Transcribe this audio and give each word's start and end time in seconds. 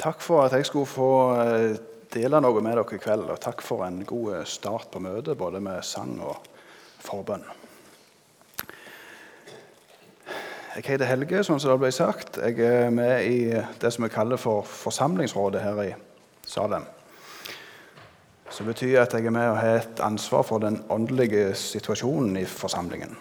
Takk 0.00 0.22
for 0.24 0.46
at 0.46 0.54
jeg 0.56 0.64
skulle 0.64 0.88
få 0.88 1.10
eh, 1.42 1.74
dele 2.14 2.38
noe 2.40 2.62
med 2.64 2.72
dere 2.78 2.96
i 2.96 3.00
kveld. 3.02 3.26
Og 3.28 3.40
takk 3.42 3.60
for 3.60 3.84
en 3.84 3.98
god 4.08 4.38
eh, 4.38 4.46
start 4.48 4.88
på 4.94 5.02
møtet, 5.04 5.36
både 5.36 5.60
med 5.60 5.82
sang 5.84 6.14
og 6.24 6.38
forbønn. 7.04 7.44
Jeg 10.70 10.86
heter 10.86 11.04
Helge, 11.10 11.42
sånn 11.44 11.60
som 11.60 11.74
det 11.74 11.80
ble 11.82 11.90
sagt. 11.92 12.38
Jeg 12.40 12.62
er 12.64 12.94
med 12.94 13.26
i 13.28 13.50
det 13.52 13.90
som 13.92 14.06
vi 14.06 14.12
kaller 14.14 14.40
for 14.40 14.64
Forsamlingsrådet 14.64 15.60
her 15.66 15.82
i 15.84 15.90
Salem. 16.48 16.86
Som 18.50 18.70
betyr 18.70 19.02
at 19.02 19.12
jeg 19.12 19.28
er 19.28 19.34
med 19.34 19.50
og 19.50 19.60
har 19.60 19.82
et 19.82 20.00
ansvar 20.06 20.46
for 20.48 20.64
den 20.64 20.80
åndelige 20.88 21.50
situasjonen 21.58 22.40
i 22.40 22.48
forsamlingen. 22.48 23.18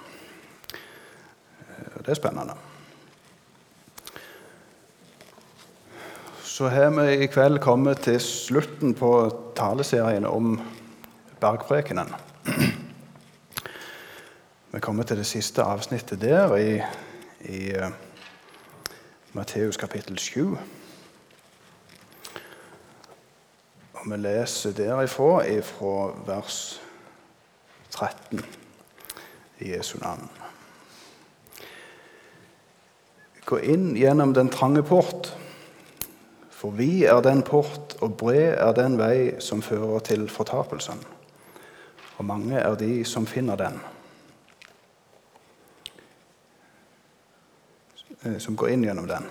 Det 2.00 2.14
er 2.16 2.22
spennende. 2.22 2.56
Så 6.60 6.68
har 6.68 6.90
vi 6.90 7.24
i 7.24 7.28
kveld 7.32 7.62
kommet 7.64 8.02
til 8.04 8.18
slutten 8.20 8.92
på 8.92 9.10
taleserien 9.56 10.26
om 10.28 10.58
bergprekenen. 11.40 12.12
Vi 14.74 14.82
kommer 14.84 15.08
til 15.08 15.22
det 15.22 15.28
siste 15.30 15.64
avsnittet 15.64 16.20
der 16.20 16.58
i, 16.60 16.82
i 17.48 17.62
uh, 17.80 17.88
Matteus 19.32 19.80
kapittel 19.80 20.20
7. 20.20 20.58
Og 23.94 24.12
vi 24.12 24.20
leser 24.20 24.76
derifra 24.76 25.48
ifra 25.48 26.12
vers 26.28 26.82
13 27.96 28.44
i 29.60 29.78
Jesu 29.78 29.96
navn. 30.04 30.28
Gå 33.48 33.64
inn 33.64 33.94
gjennom 33.96 34.36
den 34.36 34.52
trange 34.52 34.84
port. 34.84 35.39
For 36.60 36.76
vi 36.76 37.06
er 37.08 37.22
den 37.24 37.40
port, 37.48 37.96
og 38.04 38.18
bred 38.20 38.58
er 38.60 38.74
den 38.76 38.98
vei 39.00 39.40
som 39.40 39.62
fører 39.64 40.02
til 40.04 40.26
fortapelsen. 40.28 41.00
Og 42.18 42.26
mange 42.28 42.60
er 42.60 42.76
de 42.76 43.06
som 43.08 43.28
finner 43.28 43.56
den. 43.56 43.78
Eh, 48.26 48.36
som 48.44 48.58
går 48.60 48.74
inn 48.74 48.84
gjennom 48.84 49.08
den. 49.08 49.30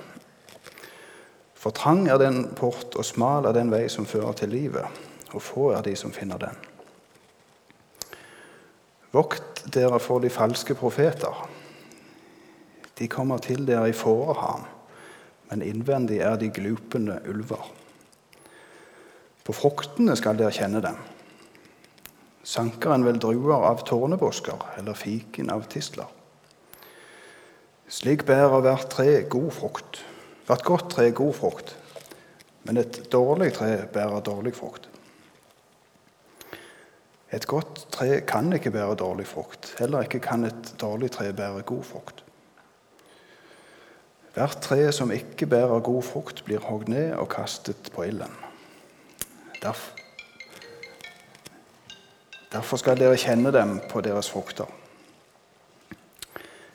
For 1.52 1.76
trang 1.76 2.06
er 2.08 2.16
den 2.22 2.46
port, 2.56 2.96
og 2.96 3.04
smal 3.04 3.44
er 3.44 3.52
den 3.58 3.74
vei 3.74 3.82
som 3.92 4.08
fører 4.08 4.32
til 4.40 4.54
livet, 4.54 5.04
og 5.34 5.44
få 5.44 5.68
er 5.76 5.84
de 5.84 5.92
som 6.00 6.14
finner 6.16 6.40
den. 6.40 6.56
Vokt 9.12 9.66
dere 9.74 10.00
for 10.00 10.24
de 10.24 10.32
falske 10.32 10.72
profeter. 10.78 11.44
De 12.96 13.08
kommer 13.08 13.44
til 13.44 13.68
dere 13.68 13.92
i 13.92 13.96
fåreham 13.96 14.64
men 15.50 15.64
innvendig 15.64 16.20
er 16.24 16.36
de 16.40 16.50
glupende 16.52 17.20
ulver. 17.28 17.70
På 19.44 19.54
fruktene 19.56 20.16
skal 20.18 20.36
dere 20.36 20.52
kjenne 20.52 20.82
dem. 20.84 20.98
Sankeren 22.44 23.04
vel 23.04 23.20
druer 23.20 23.64
av 23.68 23.82
tårnebusker, 23.88 24.60
eller 24.80 24.96
fiken 24.96 25.50
av 25.52 25.66
tisler. 25.72 26.08
Slik 27.88 28.26
bærer 28.28 28.60
hvert 28.64 28.90
tre 28.92 29.22
god 29.32 29.50
frukt. 29.56 30.02
Hvert 30.48 30.64
godt 30.64 30.90
tre 30.92 31.10
god 31.12 31.34
frukt, 31.36 31.74
men 32.64 32.80
et 32.80 33.02
dårlig 33.12 33.50
tre 33.56 33.82
bærer 33.92 34.22
dårlig 34.24 34.54
frukt. 34.56 34.88
Et 37.32 37.44
godt 37.44 37.82
tre 37.92 38.22
kan 38.24 38.48
ikke 38.56 38.72
bære 38.72 38.96
dårlig 38.96 39.26
frukt, 39.28 39.74
heller 39.80 40.06
ikke 40.06 40.22
kan 40.24 40.48
et 40.48 40.72
dårlig 40.80 41.10
tre 41.12 41.32
bære 41.36 41.66
god 41.68 41.84
frukt. 41.84 42.24
Hvert 44.34 44.58
tre 44.62 44.92
som 44.92 45.10
ikke 45.10 45.46
bærer 45.46 45.80
god 45.80 46.02
frukt, 46.02 46.44
blir 46.44 46.58
hogd 46.58 46.88
ned 46.88 47.12
og 47.12 47.28
kastet 47.28 47.90
på 47.94 48.02
ilden. 48.02 48.32
Derfor, 52.52 52.76
skal 52.76 52.98
dere 52.98 53.16
kjenne 53.16 53.52
dem 53.52 53.80
på 53.90 54.00
deres 54.00 54.30
frukter. 54.30 54.66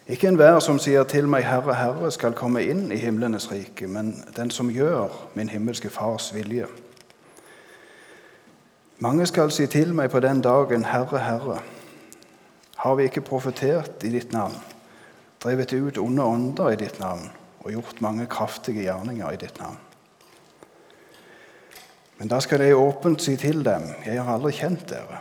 Ikke 0.07 0.27
enhver 0.27 0.59
som 0.59 0.79
sier 0.83 1.03
til 1.07 1.27
meg, 1.31 1.45
Herre, 1.47 1.75
Herre, 1.79 2.11
skal 2.11 2.35
komme 2.35 2.63
inn 2.67 2.91
i 2.91 2.99
himlenes 2.99 3.47
rike, 3.51 3.87
men 3.87 4.23
den 4.35 4.51
som 4.51 4.69
gjør 4.69 5.07
min 5.33 5.49
himmelske 5.49 5.89
Fars 5.89 6.33
vilje. 6.35 6.67
Mange 8.99 9.25
skal 9.25 9.51
si 9.51 9.67
til 9.67 9.93
meg 9.95 10.11
på 10.11 10.19
den 10.19 10.41
dagen, 10.43 10.83
Herre, 10.85 11.19
Herre, 11.23 11.61
har 12.83 12.95
vi 12.99 13.03
ikke 13.07 13.23
profetert 13.23 14.03
i 14.03 14.11
ditt 14.11 14.33
navn, 14.35 14.59
drevet 15.43 15.73
ut 15.73 15.97
onde 15.97 16.23
ånder 16.23 16.69
i 16.73 16.75
ditt 16.83 16.99
navn? 16.99 17.31
Og 17.63 17.71
gjort 17.71 18.01
mange 18.03 18.27
kraftige 18.27 18.83
gjerninger 18.83 19.31
i 19.31 19.39
ditt 19.39 19.59
navn. 19.59 19.79
Men 22.17 22.29
da 22.31 22.39
skal 22.43 22.61
jeg 22.61 22.77
åpent 22.77 23.21
si 23.21 23.35
til 23.39 23.63
dem, 23.65 23.87
jeg 24.05 24.21
har 24.21 24.35
aldri 24.35 24.53
kjent 24.55 24.85
dere. 24.89 25.19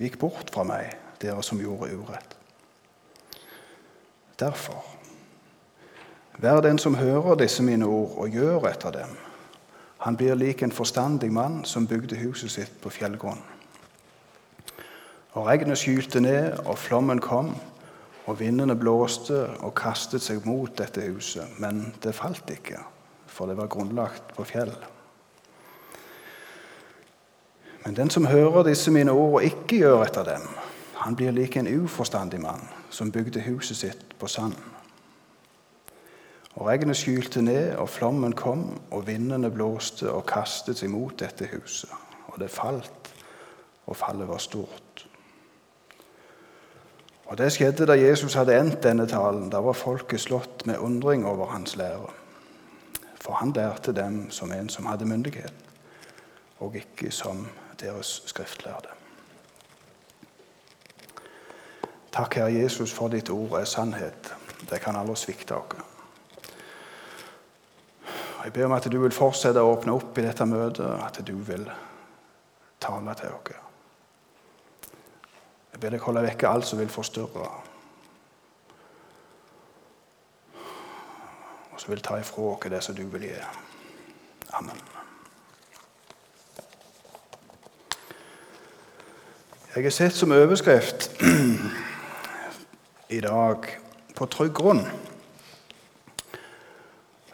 Vik 0.00 0.18
bort 0.20 0.50
fra 0.52 0.64
meg, 0.66 0.96
dere 1.22 1.44
som 1.44 1.60
gjorde 1.60 1.92
urett. 1.96 2.36
Derfor, 4.36 4.82
vær 6.36 6.60
den 6.60 6.78
som 6.78 6.98
hører 7.00 7.38
disse 7.40 7.64
mine 7.64 7.86
ord 7.88 8.18
og 8.20 8.34
gjør 8.34 8.68
etter 8.68 8.92
dem. 8.92 9.14
Han 10.04 10.16
blir 10.16 10.36
lik 10.36 10.62
en 10.62 10.72
forstandig 10.72 11.30
mann 11.32 11.64
som 11.64 11.86
bygde 11.88 12.18
huset 12.20 12.52
sitt 12.52 12.74
på 12.82 12.92
fjellgrunn. 12.92 13.40
Og 15.32 15.46
regnet 15.46 15.78
skylte 15.80 16.20
ned, 16.20 16.58
og 16.64 16.78
flommen 16.78 17.20
kom, 17.20 17.54
og 18.26 18.40
vindene 18.40 18.74
blåste 18.78 19.38
og 19.62 19.74
kastet 19.78 20.24
seg 20.24 20.46
mot 20.46 20.72
dette 20.78 21.04
huset, 21.06 21.58
men 21.62 21.94
det 22.02 22.14
falt 22.14 22.50
ikke, 22.50 22.80
for 23.26 23.46
det 23.46 23.56
var 23.58 23.70
grunnlagt 23.70 24.34
på 24.34 24.46
fjell. 24.46 24.74
Men 27.84 27.96
den 27.96 28.10
som 28.10 28.26
hører 28.26 28.66
disse 28.66 28.90
mine 28.90 29.14
ord 29.14 29.38
og 29.38 29.44
ikke 29.46 29.78
gjør 29.78 30.02
etter 30.08 30.26
dem, 30.26 30.48
han 30.96 31.14
blir 31.14 31.30
lik 31.30 31.56
en 31.56 31.70
uforstandig 31.70 32.40
mann 32.42 32.64
som 32.90 33.12
bygde 33.14 33.44
huset 33.46 33.78
sitt 33.78 34.16
på 34.18 34.26
sand. 34.26 34.56
Og 36.56 36.66
regnet 36.66 36.96
skylte 36.96 37.42
ned, 37.44 37.76
og 37.76 37.88
flommen 37.92 38.32
kom, 38.32 38.80
og 38.90 39.06
vindene 39.06 39.52
blåste 39.52 40.08
og 40.10 40.24
kastet 40.26 40.80
seg 40.80 40.90
mot 40.90 41.12
dette 41.20 41.46
huset. 41.52 41.92
Og 42.32 42.40
det 42.40 42.50
falt, 42.50 43.12
og 43.86 43.96
fallet 43.96 44.28
var 44.28 44.40
stort. 44.42 45.04
Og 47.26 47.38
Det 47.38 47.52
skjedde 47.52 47.86
da 47.86 47.96
Jesus 47.98 48.34
hadde 48.34 48.54
endt 48.54 48.82
denne 48.82 49.06
talen. 49.06 49.50
Da 49.50 49.60
var 49.60 49.74
folket 49.74 50.20
slått 50.20 50.66
med 50.66 50.78
undring 50.78 51.26
over 51.26 51.46
hans 51.46 51.76
lære. 51.76 52.12
For 53.20 53.32
han 53.32 53.52
lærte 53.52 53.92
dem 53.92 54.30
som 54.30 54.52
en 54.52 54.68
som 54.68 54.86
hadde 54.86 55.04
myndighet, 55.04 55.54
og 56.58 56.76
ikke 56.76 57.10
som 57.10 57.48
deres 57.80 58.22
skriftlærde. 58.26 58.94
Takk, 62.12 62.34
Herre 62.34 62.54
Jesus, 62.54 62.92
for 62.92 63.08
ditt 63.08 63.30
ord 63.30 63.58
er 63.60 63.64
sannhet. 63.64 64.34
Det 64.70 64.80
kan 64.80 64.96
aldri 64.96 65.16
svikte 65.16 65.58
oss. 65.58 65.82
Jeg 68.44 68.52
ber 68.52 68.64
om 68.64 68.72
at 68.72 68.86
du 68.92 69.00
vil 69.02 69.12
fortsette 69.12 69.60
å 69.60 69.74
åpne 69.74 69.92
opp 69.92 70.18
i 70.18 70.22
dette 70.22 70.46
møtet, 70.46 70.86
at 70.86 71.18
du 71.26 71.34
vil 71.34 71.66
tale 72.80 73.14
til 73.18 73.34
oss. 73.34 73.65
Jeg 75.76 75.80
ber 75.80 75.92
deg 75.92 76.00
holde 76.00 76.22
vekke 76.24 76.48
alt 76.48 76.64
som 76.64 76.78
vil 76.80 76.88
forstyrre. 76.88 77.48
Og 81.72 81.82
som 81.82 81.90
vil 81.92 82.00
ta 82.00 82.16
ifra 82.16 82.46
oss 82.54 82.64
det 82.72 82.80
som 82.80 82.96
du 82.96 83.02
vil 83.12 83.26
gi. 83.28 83.34
Amen. 84.56 84.80
Jeg 89.74 89.84
har 89.84 89.92
sett 89.92 90.16
som 90.16 90.32
overskrift 90.32 91.10
i 93.08 93.20
dag 93.20 93.56
'På 94.16 94.26
trygg 94.26 94.54
grunn'. 94.54 94.88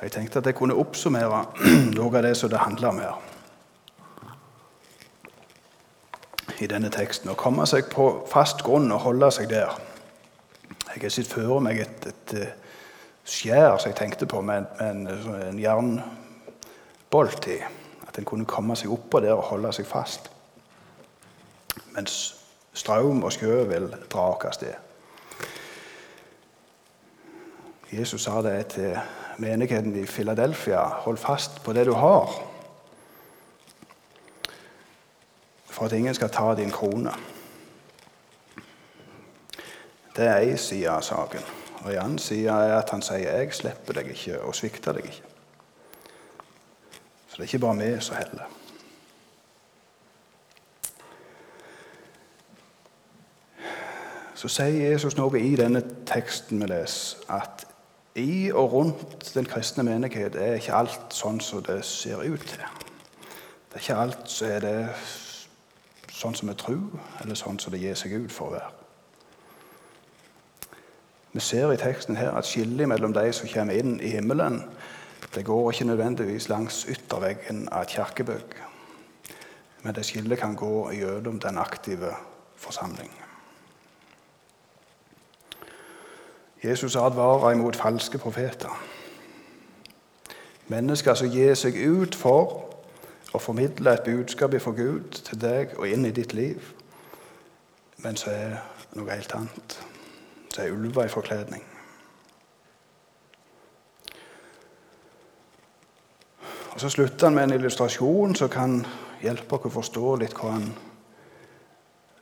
Jeg 0.03 0.13
tenkte 0.13 0.39
at 0.39 0.47
jeg 0.47 0.55
kunne 0.55 0.75
oppsummere 0.75 1.47
noe 1.97 2.17
av 2.17 2.23
det 2.23 2.37
som 2.37 2.51
det 2.51 2.59
handler 2.59 2.89
om 2.89 2.99
her. 2.99 3.32
I 6.63 6.69
denne 6.71 6.91
teksten. 6.93 7.31
Å 7.33 7.39
komme 7.39 7.67
seg 7.69 7.89
på 7.93 8.09
fast 8.31 8.63
grunn 8.67 8.93
og 8.95 9.05
holde 9.07 9.31
seg 9.35 9.51
der. 9.51 9.75
Jeg 10.93 11.03
har 11.03 11.15
sett 11.15 11.31
for 11.31 11.63
meg 11.65 11.81
et, 11.83 12.07
et, 12.07 12.35
et, 12.37 12.59
skjær 13.23 13.79
som 13.79 13.93
jeg 13.93 13.99
tenkte 14.01 14.27
på, 14.27 14.41
med, 14.43 14.67
med 14.81 14.89
en, 14.91 15.41
en 15.49 15.59
jernbolt 15.63 17.47
i. 17.51 17.59
At 18.09 18.19
en 18.19 18.27
kunne 18.29 18.49
komme 18.51 18.77
seg 18.77 18.93
oppå 18.93 19.23
der 19.23 19.37
og 19.37 19.49
holde 19.53 19.73
seg 19.75 19.87
fast. 19.89 20.31
Mens 21.95 22.17
strøm 22.75 23.23
og 23.23 23.33
sjø 23.35 23.63
vil 23.71 23.89
dra 24.11 24.27
oss 24.33 24.49
av 24.49 24.57
sted. 24.59 24.75
Jesus 27.93 28.25
sa 28.25 28.41
det 28.45 28.57
til 28.73 28.97
menigheten 29.43 29.95
i 30.01 30.07
Philadelphia. 30.09 30.81
Hold 31.05 31.19
fast 31.21 31.61
på 31.65 31.75
det 31.77 31.87
du 31.87 31.93
har. 31.93 32.52
For 35.83 35.87
at 35.87 35.93
ingen 35.93 36.15
skal 36.15 36.31
ta 36.31 36.55
din 36.55 36.71
krone. 36.71 37.11
Det 40.17 40.27
er 40.27 40.53
én 40.53 40.57
side 40.57 40.91
av 40.91 41.03
saken. 41.03 41.41
Og 41.85 41.93
En 41.93 41.99
annen 41.99 42.19
side 42.19 42.51
er 42.51 42.77
at 42.79 42.91
han 42.91 43.03
sier 43.03 43.19
'jeg 43.19 43.55
slipper 43.55 43.93
deg 43.93 44.07
ikke 44.07 44.41
og 44.41 44.55
svikter 44.55 44.93
deg 44.93 45.05
ikke'. 45.05 45.23
Så 47.29 47.37
det 47.37 47.39
er 47.39 47.43
ikke 47.43 47.59
bare 47.59 47.77
vi 47.77 48.01
som 48.01 48.17
heller. 48.17 48.45
Så 54.35 54.49
sier 54.49 54.91
Jesus 54.91 55.17
noe 55.17 55.41
i 55.41 55.57
denne 55.57 55.83
teksten 56.07 56.61
vi 56.61 56.67
leser, 56.67 57.19
at 57.29 57.67
i 58.15 58.53
og 58.53 58.73
rundt 58.73 59.35
den 59.35 59.45
kristne 59.45 59.83
menighet 59.83 60.35
er 60.35 60.55
ikke 60.55 60.75
alt 60.75 61.01
sånn 61.11 61.41
som 61.41 61.63
det 61.63 61.85
ser 61.85 62.17
ut 62.17 62.41
til. 62.41 62.63
Det 63.69 63.75
er 63.75 63.79
ikke 63.79 63.97
alt 63.97 64.31
som 64.31 64.49
er 64.49 64.61
det 64.61 64.89
sånn 66.23 66.37
som 66.39 66.51
vi 66.51 66.55
tror, 66.59 67.03
eller 67.23 67.39
sånn 67.39 67.59
som 67.61 67.75
det 67.75 67.83
gir 67.83 67.99
seg 67.99 68.15
ut 68.15 68.33
for 68.33 68.51
å 68.51 68.57
være. 68.57 68.71
Vi 71.33 71.41
ser 71.41 71.73
i 71.73 71.81
teksten 71.81 72.19
her 72.21 72.35
at 72.37 72.47
skillet 72.47 72.89
mellom 72.89 73.15
de 73.17 73.25
som 73.33 73.49
kommer 73.49 73.79
inn 73.79 73.97
i 74.01 74.13
himmelen, 74.13 74.61
det 75.33 75.47
går 75.49 75.71
ikke 75.73 75.89
nødvendigvis 75.89 76.51
langs 76.53 76.85
ytterveggen 76.93 77.65
av 77.73 77.87
et 77.87 77.95
kirkebygg. 77.95 78.57
Men 79.83 79.95
det 79.97 80.05
skillet 80.07 80.39
kan 80.39 80.57
gå 80.57 80.91
gjennom 80.93 81.41
den 81.41 81.59
aktive 81.59 82.13
forsamling. 82.57 83.11
Jesus 86.63 86.97
advarer 86.97 87.57
imot 87.57 87.77
falske 87.77 88.19
profeter. 88.19 88.77
Mennesker 90.69 91.17
som 91.19 91.33
gir 91.33 91.57
seg 91.59 91.81
ut 91.81 92.15
for 92.15 92.72
å 93.33 93.41
formidle 93.41 93.95
et 93.95 94.05
budskap 94.05 94.55
fra 94.61 94.73
Gud 94.77 95.19
til 95.25 95.41
deg 95.41 95.77
og 95.79 95.89
inn 95.89 96.05
i 96.05 96.15
ditt 96.15 96.33
liv, 96.37 96.73
men 98.05 98.17
så 98.17 98.31
er 98.31 98.57
noe 98.99 99.11
helt 99.11 99.35
annet. 99.35 99.79
Så 100.53 100.63
er 100.63 100.73
ulver 100.73 101.07
i 101.07 101.13
forkledning. 101.13 101.63
Og 106.73 106.81
Så 106.81 106.89
slutter 106.89 107.27
han 107.27 107.35
med 107.35 107.45
en 107.45 107.53
illustrasjon 107.53 108.35
som 108.35 108.49
kan 108.49 108.87
hjelpe 109.23 109.57
oss 109.57 109.69
å 109.69 109.77
forstå 109.77 110.15
litt 110.21 110.37
hva 110.37 110.55
han 110.57 110.71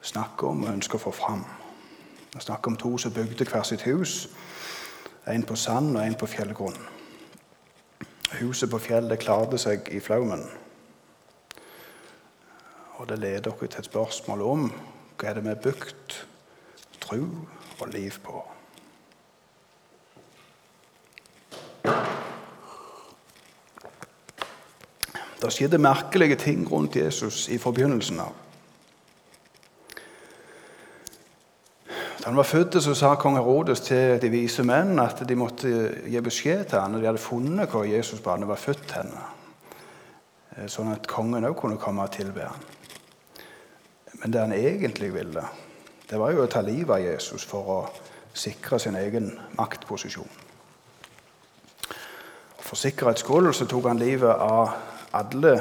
snakker 0.03 0.49
om 0.49 0.65
og 0.65 0.73
ønsker 0.73 0.99
å 0.99 1.05
få 1.05 1.13
fram. 1.15 1.45
Han 2.33 2.43
snakker 2.43 2.71
om 2.71 2.77
to 2.77 2.97
som 2.99 3.13
bygde 3.15 3.47
hver 3.47 3.63
sitt 3.63 3.83
hus. 3.87 4.29
En 5.27 5.43
på 5.47 5.57
sand 5.57 5.97
og 5.97 6.03
en 6.03 6.15
på 6.15 6.27
fjellgrunn. 6.27 6.79
Huset 8.41 8.71
på 8.71 8.79
fjellet 8.79 9.23
klarte 9.23 9.59
seg 9.59 9.89
i 9.95 10.01
flaumen. 10.01 10.45
Og 13.01 13.09
det 13.09 13.17
leder 13.19 13.41
dere 13.41 13.67
til 13.67 13.81
et 13.81 13.89
spørsmål 13.89 14.43
om 14.45 14.67
hva 15.17 15.31
er 15.31 15.39
det 15.39 15.43
vi 15.47 15.49
har 15.55 15.61
bygd 15.65 16.17
tro 17.01 17.21
og 17.81 17.89
liv 17.95 18.19
på. 18.21 18.43
Det 25.41 25.49
skjedde 25.55 25.81
merkelige 25.81 26.37
ting 26.37 26.67
rundt 26.69 26.97
Jesus 27.01 27.49
i 27.49 27.57
forbegynnelsen 27.59 28.21
av. 28.21 28.35
Da 32.21 32.27
han 32.29 32.37
var 32.37 32.45
født, 32.45 32.77
så 32.85 32.93
sa 32.95 33.15
kong 33.17 33.39
Herodes 33.39 33.81
til 33.81 34.19
de 34.21 34.29
vise 34.29 34.61
menn 34.69 35.01
at 35.01 35.23
de 35.25 35.39
måtte 35.41 35.71
gi 36.05 36.21
beskjed 36.21 36.67
til 36.69 36.83
ham 36.83 36.93
når 36.93 37.01
de 37.01 37.09
hadde 37.09 37.23
funnet 37.25 37.73
hvor 37.73 37.89
Jesus 37.89 38.21
barnet 38.21 38.49
var 38.49 38.61
født. 38.61 38.93
henne. 38.93 39.25
Sånn 40.69 40.93
at 40.93 41.09
kongen 41.09 41.49
òg 41.49 41.57
kunne 41.57 41.81
komme 41.81 42.05
og 42.05 42.13
tilbe 42.13 42.45
ham. 42.45 42.61
Men 44.21 44.33
det 44.33 44.41
han 44.41 44.53
egentlig 44.53 45.15
ville, 45.15 45.45
det 46.11 46.19
var 46.19 46.33
jo 46.35 46.45
å 46.45 46.51
ta 46.51 46.61
livet 46.65 46.95
av 46.97 47.05
Jesus 47.05 47.45
for 47.47 47.73
å 47.73 47.81
sikre 48.35 48.79
sin 48.79 48.97
egen 48.99 49.33
maktposisjon. 49.59 50.29
For 52.61 52.79
sikkerhets 52.79 53.25
skyld 53.27 53.55
så 53.57 53.67
tok 53.67 53.89
han 53.91 53.99
livet 53.99 54.31
av 54.31 54.75
alle 55.17 55.55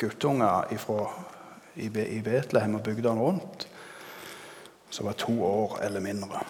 guttunger 0.00 0.72
ifra, 0.74 1.04
i 1.76 2.20
Betlehem 2.24 2.74
og 2.74 2.82
bygdene 2.82 3.22
rundt 3.22 3.66
som 4.90 5.06
var 5.06 5.12
to 5.12 5.36
år 5.44 5.78
eller 5.86 6.02
mindre. 6.02 6.40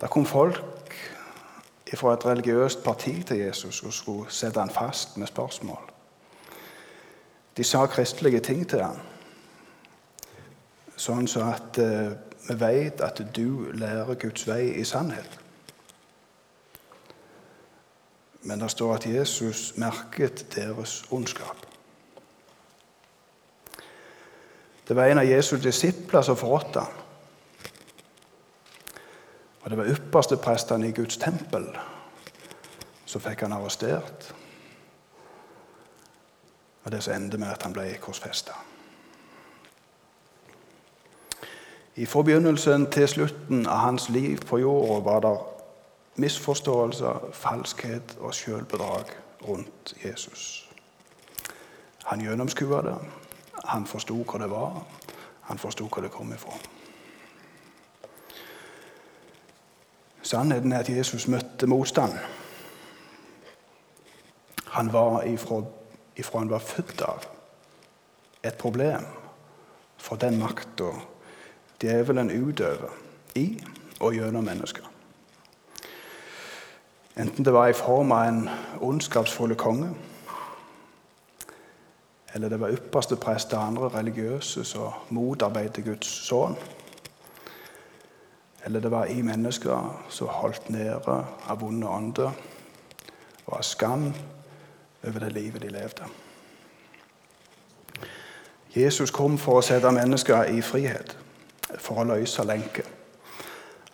Det 0.00 0.10
kom 0.10 0.24
folk 0.26 0.96
fra 1.92 2.14
et 2.16 2.24
religiøst 2.26 2.80
parti 2.84 3.18
til 3.26 3.44
Jesus 3.44 3.82
og 3.84 3.92
skulle 3.92 4.32
sette 4.32 4.60
han 4.60 4.72
fast 4.72 5.18
med 5.20 5.28
spørsmål. 5.28 5.91
De 7.56 7.64
sa 7.64 7.86
kristelige 7.86 8.40
ting 8.40 8.62
til 8.68 8.80
ham, 8.80 9.00
sånn 10.96 11.28
så 11.28 11.44
at 11.52 11.78
eh, 11.82 12.14
vi 12.48 12.56
vet 12.58 13.00
at 13.04 13.20
du 13.36 13.72
lærer 13.76 14.16
Guds 14.18 14.46
vei 14.48 14.72
i 14.80 14.84
sannhet. 14.84 15.38
Men 18.42 18.60
det 18.60 18.70
står 18.70 18.94
at 18.94 19.06
Jesus 19.06 19.76
merket 19.78 20.46
deres 20.56 21.04
ondskap. 21.10 21.66
Det 24.88 24.96
var 24.96 25.06
en 25.06 25.22
av 25.22 25.28
Jesu 25.28 25.56
disipler 25.62 26.26
som 26.26 26.36
forrådte 26.36 26.80
ham. 26.80 26.98
Og 29.62 29.70
det 29.70 29.78
var 29.78 29.90
ypperste 29.94 30.36
prestene 30.42 30.88
i 30.88 30.96
Guds 30.96 31.16
tempel 31.22 31.68
som 33.06 33.22
fikk 33.22 33.44
han 33.46 33.54
arrestert. 33.54 34.32
Og 36.84 36.92
det 36.92 37.02
som 37.02 37.14
endte 37.14 37.38
med 37.38 37.48
at 37.48 37.62
han 37.62 37.72
ble 37.72 37.86
korsfesta. 38.00 38.52
I 41.96 42.06
forbegynnelsen 42.06 42.86
til 42.90 43.08
slutten 43.08 43.66
av 43.66 43.78
hans 43.78 44.08
liv 44.08 44.38
på 44.48 44.58
jorda 44.58 45.00
var 45.04 45.20
det 45.20 45.38
misforståelser, 46.16 47.32
falskhet 47.32 48.16
og 48.20 48.34
selvbedrag 48.34 49.12
rundt 49.48 49.94
Jesus. 50.04 50.68
Han 52.04 52.20
gjennomskua 52.20 52.82
det. 52.82 52.96
Han 53.64 53.86
forsto 53.86 54.22
hva 54.22 54.38
det 54.38 54.50
var. 54.50 54.82
Han 55.42 55.58
forsto 55.58 55.88
hvor 55.88 56.02
det 56.02 56.10
kom 56.10 56.32
ifra. 56.32 56.56
Sannheten 60.22 60.72
er 60.72 60.78
at 60.78 60.88
Jesus 60.88 61.28
møtte 61.28 61.66
motstand. 61.66 62.12
Han 64.66 64.92
var 64.92 65.22
ifra 65.22 65.62
ifra 66.16 66.38
han 66.38 66.50
var 66.50 66.58
født 66.58 67.02
av, 67.02 67.26
et 68.42 68.58
problem 68.58 69.06
for 69.96 70.16
den 70.16 70.38
makta 70.38 70.90
djevelen 71.82 72.30
utøver 72.30 72.90
i 73.38 73.46
og 74.00 74.14
gjennom 74.14 74.44
mennesker. 74.44 74.88
Enten 77.16 77.44
det 77.44 77.52
var 77.52 77.68
i 77.68 77.76
form 77.76 78.12
av 78.12 78.28
en 78.28 78.48
ondskapsfull 78.80 79.54
konge, 79.54 79.90
eller 82.34 82.48
det 82.48 82.60
var 82.60 82.72
ypperste 82.72 83.16
prest 83.20 83.52
og 83.52 83.66
andre 83.66 83.90
religiøse 83.92 84.64
som 84.64 85.12
motarbeidet 85.12 85.84
Guds 85.84 86.08
sønn, 86.26 86.56
eller 88.64 88.80
det 88.80 88.90
var 88.90 89.10
i 89.10 89.22
mennesker 89.22 90.06
som 90.08 90.30
holdt 90.32 90.70
nede 90.70 91.00
av 91.02 91.60
vonde 91.60 91.88
ånder 91.88 92.30
og 93.46 93.56
av 93.58 93.64
skam 93.66 94.12
over 95.06 95.18
det 95.18 95.32
livet 95.32 95.62
de 95.62 95.68
levde. 95.68 96.04
Jesus 98.76 99.10
kom 99.10 99.38
for 99.38 99.60
å 99.60 99.64
sette 99.64 99.90
mennesker 99.92 100.48
i 100.48 100.62
frihet, 100.64 101.16
for 101.78 102.00
å 102.00 102.06
løse 102.08 102.44
lenker. 102.48 102.86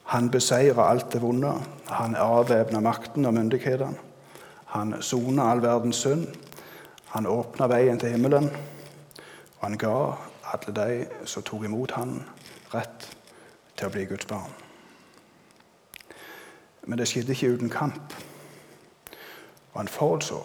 Han 0.09 0.31
beseirer 0.31 0.83
alt 0.83 1.13
det 1.13 1.23
vonde. 1.23 1.51
Han 1.87 2.15
avvæpner 2.17 2.81
makten 2.81 3.27
og 3.27 3.35
myndighetene. 3.35 3.99
Han 4.69 5.03
soner 5.03 5.43
all 5.43 5.63
verdens 5.63 5.97
synd. 5.97 6.29
Han 7.09 7.27
åpna 7.27 7.67
veien 7.67 7.99
til 7.99 8.15
himmelen. 8.15 8.49
Og 9.59 9.63
han 9.67 9.79
ga 9.79 9.97
alle 10.53 10.75
de 10.77 11.07
som 11.25 11.43
tok 11.43 11.65
imot 11.65 11.93
han, 11.97 12.23
rett 12.73 13.09
til 13.77 13.89
å 13.89 13.93
bli 13.93 14.05
Guds 14.09 14.29
barn. 14.29 14.55
Men 16.87 16.99
det 16.99 17.09
skjedde 17.09 17.35
ikke 17.35 17.53
uten 17.59 17.73
kamp. 17.73 18.15
Og 19.73 19.81
han 19.81 19.93
forutså 19.93 20.41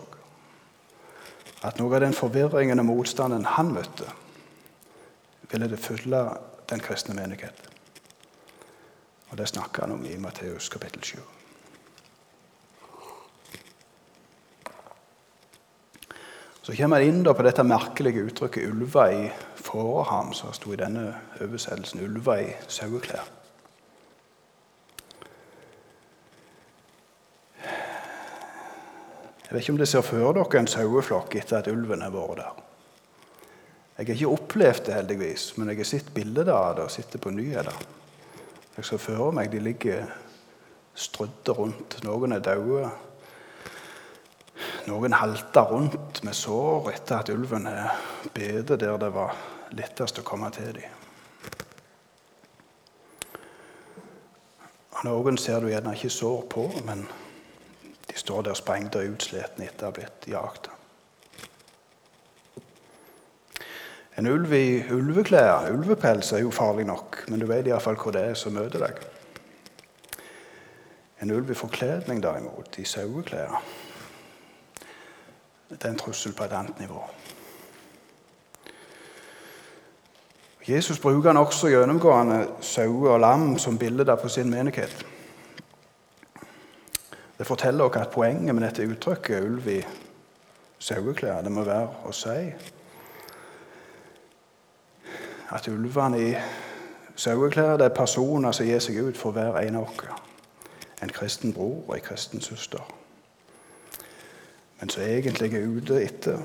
at 1.64 1.80
noe 1.80 1.96
av 1.96 2.04
den 2.04 2.16
forvirringen 2.16 2.82
og 2.84 2.90
motstanden 2.90 3.46
han 3.56 3.72
møtte, 3.76 4.10
ville 5.52 5.70
det 5.70 5.80
fylle 5.80 6.26
den 6.70 6.82
kristne 6.84 7.16
menighet. 7.16 7.70
Og 9.30 9.38
Det 9.38 9.48
snakker 9.48 9.82
han 9.82 9.92
om 9.92 10.06
i 10.06 10.18
Matteus 10.18 10.70
kapittel 10.70 11.04
7. 11.04 11.20
Så 16.64 16.76
kommer 16.78 17.02
han 17.02 17.08
inn 17.08 17.24
på 17.24 17.44
dette 17.44 17.64
merkelige 17.64 18.24
uttrykket 18.24 18.70
'ulva 18.70 19.08
i 19.12 19.32
fåreham', 19.56 20.34
som 20.34 20.54
sto 20.54 20.72
i 20.72 20.76
denne 20.80 21.16
oversettelsen 21.42 22.00
'ulva 22.00 22.40
i 22.40 22.54
saueklær'. 22.68 23.43
Jeg 29.54 29.60
vet 29.60 29.66
ikke 29.68 29.74
om 29.76 29.78
dere 29.78 29.86
ser 29.86 30.02
for 30.02 30.34
dere 30.34 30.60
en 30.64 30.68
saueflokk 30.72 31.36
etter 31.38 31.60
at 31.60 31.68
ulven 31.70 32.02
har 32.02 32.10
vært 32.10 32.40
der. 32.40 32.62
Jeg 34.00 34.08
har 34.08 34.16
ikke 34.16 34.32
opplevd 34.34 34.88
det, 34.88 34.96
heldigvis, 34.98 35.44
men 35.60 35.70
jeg 35.70 35.78
har 35.78 35.86
sett 35.92 36.10
bilder 36.16 36.50
av 36.50 36.72
det 36.80 36.88
og 36.88 36.90
sett 36.90 37.14
det 37.14 37.22
på 37.22 37.30
nyheter. 37.30 37.78
Jeg 38.80 38.88
ser 38.90 39.04
for 39.06 39.30
meg 39.38 39.54
de 39.54 39.62
ligger 39.62 40.10
strødde 40.98 41.54
rundt. 41.54 42.00
Noen 42.02 42.34
er 42.34 42.42
døde. 42.42 42.90
noen 44.90 45.14
halter 45.14 45.70
rundt 45.70 46.24
med 46.24 46.34
sår 46.34 46.90
etter 46.96 47.20
at 47.22 47.30
ulven 47.30 47.70
har 47.70 47.94
bedet 48.34 48.80
der 48.80 48.98
det 48.98 49.14
var 49.14 49.38
lettest 49.70 50.18
å 50.18 50.26
komme 50.26 50.50
til 50.50 50.74
dem. 50.82 51.02
Noen 55.06 55.38
ser 55.38 55.62
du 55.62 55.70
gjerne 55.70 55.94
ikke 55.94 56.10
sår 56.10 56.42
på, 56.50 56.72
men 56.90 57.06
de 58.14 58.20
står 58.20 58.42
der 58.42 58.54
sprengte 58.54 59.02
og 59.02 59.16
utsletne 59.16 59.66
etter 59.66 59.88
å 59.88 59.90
ha 59.90 59.96
blitt 59.96 60.28
jagd. 60.30 60.70
En 64.18 64.30
ulv 64.30 64.52
i 64.54 64.84
ulveklær, 64.94 65.72
ulvepels, 65.74 66.32
er 66.32 66.44
jo 66.44 66.52
farlig 66.54 66.86
nok, 66.86 67.24
men 67.28 67.42
du 67.42 67.48
vet 67.50 67.66
iallfall 67.66 67.98
hvor 67.98 68.14
det 68.14 68.22
er 68.30 68.38
som 68.38 68.54
møter 68.54 68.86
deg. 68.86 69.00
En 71.24 71.32
ulv 71.34 71.50
i 71.50 71.58
forkledning, 71.58 72.22
derimot, 72.22 72.78
i 72.78 72.86
saueklær, 72.86 73.58
det 75.70 75.82
er 75.82 75.96
en 75.96 75.98
trussel 75.98 76.36
på 76.38 76.46
et 76.46 76.54
annet 76.54 76.80
nivå. 76.84 77.02
Jesus 80.68 81.00
bruker 81.00 81.32
han 81.32 81.42
også 81.42 81.72
gjennomgående 81.74 82.38
sauer 82.62 83.16
og 83.16 83.20
lam 83.20 83.58
som 83.60 83.80
bilder 83.80 84.16
på 84.16 84.30
sin 84.30 84.52
menighet. 84.52 85.06
Det 87.44 87.48
forteller 87.48 87.84
oss 87.84 87.98
at 88.00 88.10
poenget 88.10 88.56
med 88.56 88.64
dette 88.64 88.86
uttrykket, 88.88 89.44
ulv 89.44 89.66
i 89.68 89.82
saueklær, 90.80 91.42
det 91.44 91.52
må 91.52 91.66
være 91.68 91.90
å 92.08 92.12
si 92.16 92.36
at 95.52 95.66
ulvene 95.68 96.22
i 96.24 96.30
saueklær 97.20 97.82
er 97.84 97.90
personer 97.92 98.56
som 98.56 98.64
gir 98.66 98.80
seg 98.80 98.96
ut 99.04 99.20
for 99.20 99.36
hver 99.36 99.60
en 99.60 99.76
av 99.76 99.90
oss. 99.92 100.24
En 101.04 101.12
kristen 101.12 101.52
bror 101.52 101.82
og 101.82 101.98
en 101.98 102.06
kristen 102.06 102.42
søster. 102.42 102.80
Men 104.80 104.90
som 104.90 105.04
egentlig 105.04 105.52
er 105.52 105.68
ute 105.68 105.98
etter 106.00 106.40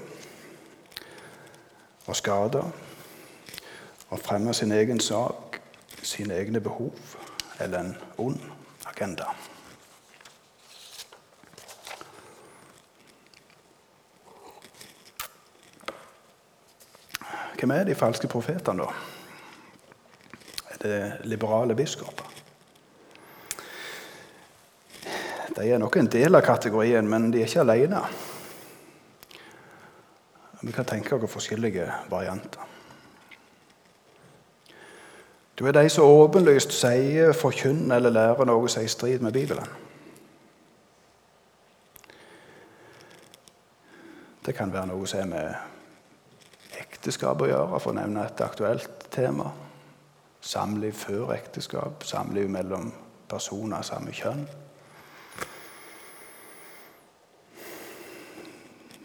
å 2.11 2.17
skade 2.19 2.65
og 4.09 4.19
fremme 4.19 4.51
sin 4.51 4.75
egen 4.75 4.99
sak, 4.99 5.61
sine 6.03 6.43
egne 6.43 6.59
behov 6.59 7.15
eller 7.61 7.79
en 7.85 7.95
ond 8.27 8.43
agenda. 8.91 9.31
Hvem 17.59 17.71
er 17.75 17.85
de 17.85 17.95
falske 17.99 18.29
profetene, 18.31 18.85
da? 18.87 18.91
Er 20.71 20.83
det 20.83 21.27
liberale 21.27 21.75
biskoper? 21.75 22.25
De 25.57 25.65
er 25.67 25.79
nok 25.79 25.97
en 25.97 26.07
del 26.07 26.39
av 26.39 26.45
kategorien, 26.47 27.09
men 27.09 27.33
de 27.33 27.41
er 27.43 27.49
ikke 27.51 27.65
alene. 27.65 28.03
Vi 30.63 30.73
kan 30.73 30.87
tenke 30.87 31.17
oss 31.17 31.33
forskjellige 31.33 31.87
varianter. 32.11 32.63
Du 35.59 35.65
er 35.67 35.75
de 35.75 35.89
som 35.91 36.07
åpenlyst 36.07 36.71
sier, 36.71 37.33
forkynner 37.35 37.97
eller 37.97 38.15
lærer 38.15 38.47
noe 38.47 38.69
som 38.71 38.85
er 38.85 38.87
i 38.87 38.93
strid 38.93 39.25
med 39.25 39.35
Bibelen. 39.35 39.67
Det 44.47 44.55
kan 44.55 44.71
være 44.73 44.87
noe 44.93 45.11
som 45.11 45.27
er 45.27 45.33
med 45.33 45.78
ekteskap 47.09 47.41
å 47.41 47.47
gjøre, 47.49 47.79
for 47.81 47.95
å 47.95 47.97
nevne 47.97 48.27
et 48.29 48.41
aktuelt 48.45 49.07
tema. 49.09 49.49
Samliv 50.45 50.93
før 50.93 51.31
ekteskap, 51.33 52.05
samliv 52.05 52.51
mellom 52.53 52.91
personer 53.29 53.79
av 53.79 53.87
samme 53.89 54.13
kjønn. 54.13 54.43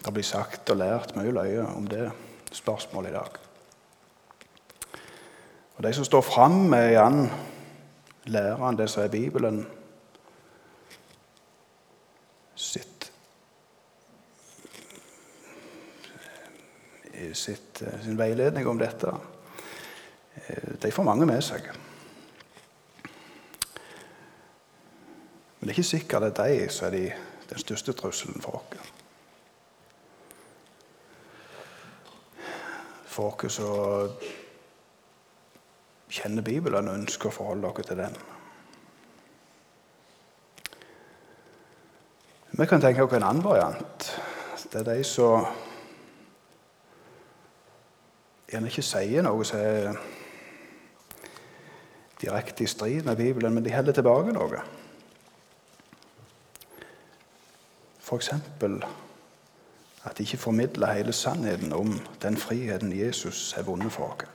Det 0.04 0.12
blir 0.12 0.28
sagt 0.28 0.68
og 0.74 0.82
lært 0.82 1.16
mye 1.16 1.32
løye 1.32 1.64
om 1.78 1.88
det 1.88 2.10
spørsmålet 2.52 3.14
i 3.14 3.16
dag. 3.16 3.40
Og 5.78 5.82
De 5.88 5.94
som 5.96 6.04
står 6.04 6.28
fram 6.28 6.76
er 6.76 6.90
igjen 6.92 7.22
læreren 8.36 8.76
det 8.78 8.90
som 8.92 9.06
er 9.06 9.16
Bibelen 9.16 9.64
sitt, 17.34 17.82
eh, 17.82 18.02
sin 18.04 18.18
veiledning 18.18 18.68
om 18.68 18.80
dette, 18.80 19.14
eh, 20.36 20.74
de 20.82 20.92
får 20.92 21.04
mange 21.04 21.26
med 21.26 21.42
seg. 21.44 21.70
Men 25.60 25.68
det 25.68 25.70
er 25.70 25.78
ikke 25.78 25.90
sikkert 25.90 26.22
det 26.22 26.40
er 26.40 26.48
de 26.48 26.70
som 26.70 26.88
er 26.88 26.92
de, 26.92 27.14
den 27.50 27.60
største 27.60 27.94
trusselen 27.94 28.42
for 28.42 28.60
oss. 28.60 28.92
For 33.06 33.46
oss 33.46 33.54
som 33.54 34.18
kjenner 36.10 36.42
Bibelen 36.46 36.88
og 36.88 36.98
ønsker 36.98 37.30
å 37.30 37.34
forholde 37.34 37.70
oss 37.70 37.88
til 37.88 37.98
den. 37.98 38.18
Vi 42.54 42.66
kan 42.70 42.82
tenke 42.82 43.04
oss 43.04 43.14
en 43.18 43.24
annen 43.26 43.46
variant. 43.46 44.10
Det 44.70 44.82
er 44.82 44.90
de 44.92 45.04
som 45.08 45.48
gjerne 48.54 48.70
ikke 48.70 48.86
sier 48.86 49.26
noe 49.26 49.46
som 49.48 49.60
er 49.60 49.98
direkte 52.22 52.64
i 52.64 52.70
strid 52.70 53.04
med 53.04 53.18
Bibelen, 53.20 53.54
men 53.54 53.66
de 53.66 53.74
holder 53.74 53.98
tilbake 53.98 54.34
noe. 54.36 54.62
F.eks. 58.04 58.30
at 60.04 60.18
de 60.18 60.24
ikke 60.24 60.38
formidler 60.38 60.94
hele 60.94 61.14
sannheten 61.14 61.74
om 61.74 61.98
den 62.22 62.38
friheten 62.38 62.92
Jesus 63.00 63.52
har 63.58 63.64
vunnet 63.64 63.92
for 63.92 64.14
oss. 64.14 64.30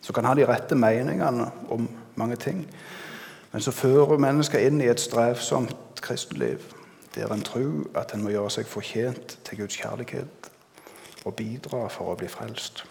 Så 0.00 0.12
kan 0.12 0.24
ha 0.24 0.34
de 0.34 0.46
rette 0.46 0.74
meningene 0.78 1.50
om 1.68 1.88
mange 2.16 2.36
ting, 2.36 2.62
men 3.52 3.62
så 3.62 3.72
fører 3.74 4.18
mennesker 4.18 4.62
inn 4.62 4.80
i 4.80 4.88
et 4.88 5.00
strevsomt 5.00 6.00
kristenliv 6.02 6.62
der 7.14 7.32
en 7.34 7.42
tror 7.42 7.88
at 7.98 8.14
en 8.14 8.22
må 8.22 8.30
gjøre 8.30 8.50
seg 8.50 8.68
fortjent 8.68 9.38
til 9.44 9.58
Guds 9.58 9.76
kjærlighet 9.80 10.50
og 11.24 11.34
bidra 11.34 11.88
for 11.90 12.12
å 12.12 12.16
bli 12.18 12.28
frelst. 12.30 12.84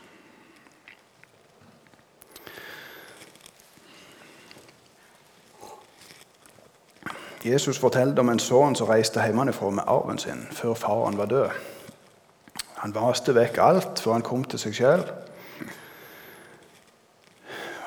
Jesus 7.46 7.80
forteller 7.80 8.20
om 8.20 8.30
en 8.30 8.40
sønn 8.40 8.76
som 8.76 8.90
reiste 8.90 9.22
hjemmefra 9.22 9.70
med 9.70 9.88
arven 9.88 10.18
sin 10.18 10.48
før 10.52 10.74
faren 10.74 11.18
var 11.18 11.30
død. 11.30 11.50
Han 12.82 12.94
vaste 12.96 13.36
vekk 13.36 13.58
alt 13.62 14.02
før 14.02 14.18
han 14.18 14.26
kom 14.26 14.44
til 14.44 14.62
seg 14.62 14.76
sjøl. 14.78 15.06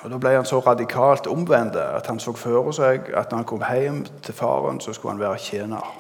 Da 0.01 0.17
ble 0.17 0.33
han 0.33 0.47
så 0.49 0.63
radikalt 0.65 1.27
omvendt 1.29 1.77
at 1.77 2.07
han 2.09 2.21
så 2.21 2.33
for 2.33 2.73
seg 2.73 3.11
at 3.13 3.31
når 3.31 3.43
han 3.43 3.49
kom 3.49 3.65
hjem 3.67 4.05
til 4.23 4.35
faren, 4.35 4.81
så 4.81 4.93
skulle 4.93 5.13
han 5.13 5.21
være 5.21 5.39
tjener, 5.39 5.93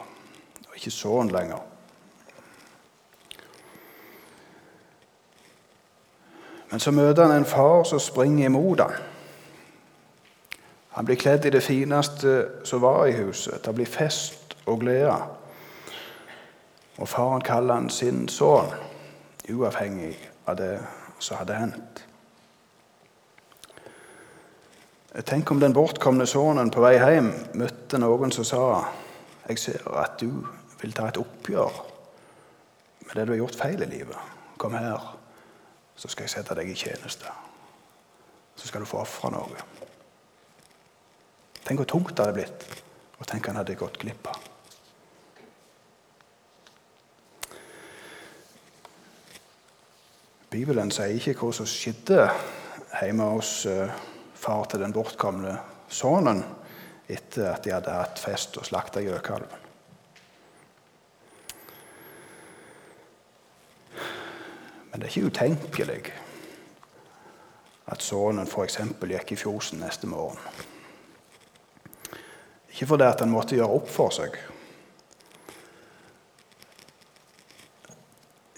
og 0.68 0.78
ikke 0.78 0.94
sønn 0.94 1.28
lenger. 1.28 1.60
Men 6.70 6.80
så 6.80 6.90
møter 6.90 7.26
han 7.26 7.36
en 7.36 7.44
far 7.44 7.84
som 7.84 7.98
springer 7.98 8.46
imot 8.46 8.80
ham. 8.80 9.09
Han 11.00 11.06
blir 11.08 11.16
kledd 11.16 11.46
i 11.46 11.50
det 11.50 11.62
fineste 11.64 12.48
som 12.68 12.82
var 12.84 13.06
i 13.06 13.12
huset. 13.12 13.64
Det 13.64 13.72
blir 13.72 13.86
fest 13.88 14.52
og 14.66 14.82
glede. 14.82 15.14
Og 17.00 17.08
faren 17.08 17.40
kaller 17.40 17.78
han 17.78 17.88
sin 17.88 18.26
sønn, 18.28 18.74
uavhengig 19.48 20.12
av 20.44 20.58
det 20.60 20.74
som 21.16 21.40
hadde 21.40 21.56
hendt. 21.56 22.04
Tenk 25.24 25.54
om 25.56 25.64
den 25.64 25.72
bortkomne 25.72 26.28
sønnen 26.28 26.68
på 26.68 26.84
vei 26.84 26.98
hjem 27.00 27.32
møtte 27.56 27.96
noen 27.96 28.36
som 28.36 28.44
sa 28.44 28.62
jeg 29.48 29.58
ser 29.58 29.88
at 30.04 30.20
du 30.20 30.44
vil 30.82 30.92
ta 30.92 31.08
et 31.08 31.24
oppgjør 31.24 31.84
med 33.06 33.16
det 33.16 33.24
du 33.24 33.38
har 33.38 33.46
gjort 33.46 33.62
feil 33.64 33.88
i 33.88 33.94
livet. 33.96 34.32
Kom 34.60 34.76
her, 34.76 35.14
så 35.96 36.12
skal 36.12 36.28
jeg 36.28 36.36
sette 36.36 36.60
deg 36.60 36.68
i 36.68 36.76
tjeneste. 36.76 37.38
Så 38.52 38.68
skal 38.68 38.84
du 38.84 38.92
få 38.92 39.00
ofre 39.00 39.32
noe. 39.32 39.88
Tenk 41.64 41.82
hvor 41.82 41.88
tungt 41.88 42.14
det 42.16 42.24
hadde 42.24 42.38
blitt, 42.38 42.64
og 43.18 43.28
tenk 43.28 43.50
han 43.50 43.60
hadde 43.60 43.78
gått 43.78 43.98
glipp 44.00 44.30
av. 44.30 44.46
Bibelen 50.50 50.90
sier 50.90 51.14
ikke 51.14 51.36
hva 51.38 51.52
som 51.54 51.68
skjedde 51.68 52.24
hjemme 52.98 53.28
hos 53.36 53.52
uh, 53.70 53.92
far 54.34 54.64
til 54.66 54.82
den 54.82 54.94
bortkomne 54.94 55.52
sønnen 55.90 56.42
etter 57.10 57.52
at 57.52 57.62
de 57.62 57.74
hadde 57.74 57.94
hatt 57.94 58.18
fest 58.18 58.58
og 58.58 58.66
slakta 58.66 59.02
gjøkalven. 59.04 59.68
Men 64.90 64.98
det 64.98 65.06
er 65.06 65.12
ikke 65.12 65.30
utenkelig 65.30 66.00
at 67.90 68.02
sønnen 68.02 68.46
f.eks. 68.50 68.80
gikk 69.06 69.32
i 69.34 69.38
fjosen 69.38 69.82
neste 69.84 70.10
morgen. 70.10 70.38
Ikke 72.70 72.86
fordi 72.86 73.06
at 73.06 73.20
han 73.20 73.32
måtte 73.32 73.58
gjøre 73.58 73.76
opp 73.80 73.88
for 73.90 74.14
seg, 74.14 74.38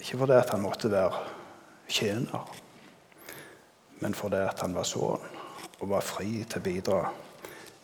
Ikke 0.03 0.17
fordi 0.17 0.33
at 0.33 0.49
han 0.49 0.61
måtte 0.61 0.91
være 0.91 1.19
tjener, 1.89 2.55
men 3.99 4.13
fordi 4.13 4.35
at 4.35 4.59
han 4.61 4.75
var 4.75 4.83
sønn 4.83 5.39
og 5.79 5.89
var 5.89 6.03
fri 6.03 6.43
til 6.43 6.59
å 6.59 6.63
bidra 6.63 6.99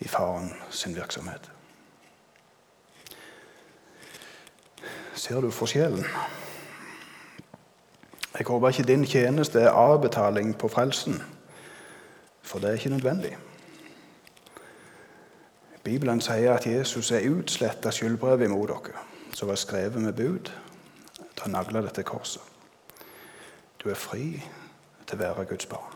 i 0.03 0.07
faren 0.07 0.51
sin 0.69 0.93
virksomhet. 0.93 1.47
Ser 5.15 5.41
du 5.41 5.49
forskjellen? 5.51 6.05
Jeg 8.37 8.47
håper 8.47 8.69
ikke 8.69 8.87
din 8.91 9.07
tjeneste 9.09 9.63
er 9.65 9.73
avbetaling 9.75 10.53
på 10.59 10.69
frelsen, 10.69 11.17
for 12.41 12.59
det 12.59 12.69
er 12.69 12.81
ikke 12.81 12.93
nødvendig. 12.93 13.33
Bibelen 15.89 16.21
sier 16.21 16.53
at 16.53 16.67
Jesus 16.67 17.11
er 17.11 17.25
utsletta 17.31 17.89
skyldbrevet 17.89 18.45
imot 18.45 18.69
dere, 18.69 18.99
som 19.33 19.47
var 19.49 19.57
skrevet 19.57 20.01
med 20.01 20.13
bud 20.13 20.51
da 21.17 21.47
han 21.47 21.55
nagla 21.55 21.81
dette 21.81 22.03
korset. 22.05 22.43
Du 23.81 23.89
er 23.89 23.97
fri 23.97 24.27
til 25.07 25.17
å 25.17 25.21
være 25.23 25.47
Guds 25.49 25.65
barn. 25.65 25.95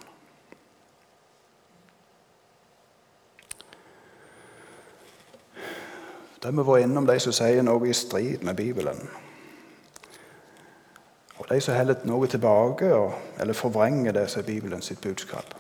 Da 6.42 6.50
har 6.50 6.58
vi 6.58 6.66
vært 6.72 6.88
innom 6.88 7.06
de 7.06 7.20
som 7.22 7.38
sier 7.38 7.62
noe 7.62 7.92
i 7.92 7.94
strid 7.94 8.42
med 8.42 8.58
Bibelen. 8.58 8.98
Og 11.38 11.46
de 11.54 11.62
som 11.62 11.78
holder 11.78 12.02
noe 12.10 12.28
tilbake 12.34 12.90
eller 13.38 13.54
forvrenger 13.54 14.18
det 14.18 14.26
som 14.32 14.42
er 14.42 14.50
Bibelen 14.50 14.82
sitt 14.82 15.06
budskap. 15.06 15.54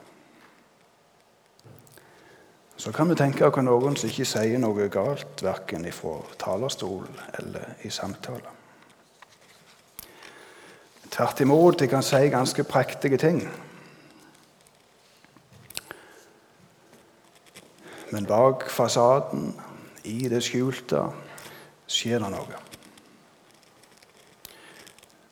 Så 2.84 2.92
kan 2.92 3.08
vi 3.08 3.16
tenke 3.16 3.48
oss 3.48 3.64
noen 3.64 3.94
som 3.96 4.10
ikke 4.10 4.26
sier 4.28 4.60
noe 4.60 4.90
galt, 4.92 5.40
verken 5.40 5.86
fra 5.96 6.18
talerstol 6.36 7.06
eller 7.40 7.78
i 7.88 7.92
samtale. 7.96 8.52
Tvert 11.08 11.44
imot, 11.46 11.78
de 11.80 11.88
kan 11.88 12.04
si 12.04 12.20
ganske 12.28 12.66
prektige 12.68 13.22
ting. 13.24 13.40
Men 18.12 18.28
bak 18.28 18.68
fasaden 18.68 19.56
i 20.04 20.28
det 20.28 20.44
skjulte 20.44 21.06
skjer 21.88 22.20
det 22.20 22.36
noe. 22.36 22.62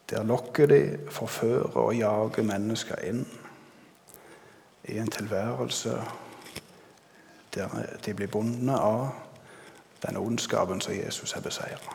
Der 0.08 0.24
lokker 0.24 0.72
de, 0.72 0.82
forfører 1.12 1.84
og 1.84 1.96
jager 2.00 2.48
mennesker 2.48 3.08
inn 3.12 3.26
i 4.88 5.02
en 5.04 5.12
tilværelse 5.20 6.00
der 7.56 7.98
de 8.06 8.14
blir 8.14 8.28
bundet 8.28 8.80
av 8.80 9.10
den 10.08 10.18
ondskapen 10.18 10.82
som 10.82 10.94
Jesus 10.94 11.32
har 11.32 11.42
beseiret. 11.42 11.90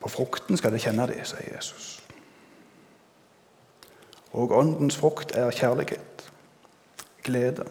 På 0.00 0.08
frukten 0.08 0.56
skal 0.56 0.72
de 0.72 0.78
kjenne 0.78 1.06
det, 1.10 1.24
sier 1.26 1.54
Jesus. 1.54 1.98
Og 4.32 4.52
åndens 4.54 4.96
frukt 4.96 5.34
er 5.34 5.50
kjærlighet, 5.50 6.30
glede 7.24 7.66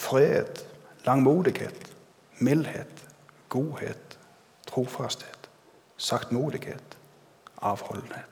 fred, 0.00 0.64
langmodighet, 1.04 1.96
mildhet, 2.38 3.08
godhet, 3.48 4.18
trofasthet, 4.66 5.50
saktmodighet, 5.96 6.98
avholdenhet. 7.62 8.24